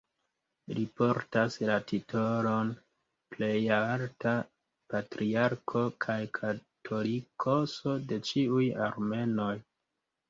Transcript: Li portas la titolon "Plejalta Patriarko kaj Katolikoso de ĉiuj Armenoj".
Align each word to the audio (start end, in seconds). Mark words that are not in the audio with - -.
Li 0.77 0.83
portas 0.99 1.57
la 1.69 1.75
titolon 1.91 2.71
"Plejalta 3.35 4.33
Patriarko 4.95 5.85
kaj 6.07 6.19
Katolikoso 6.41 7.97
de 8.11 8.23
ĉiuj 8.31 8.67
Armenoj". 8.89 9.55